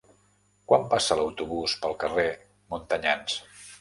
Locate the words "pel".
1.83-1.95